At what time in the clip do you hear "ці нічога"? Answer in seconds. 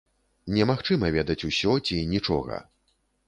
1.89-2.57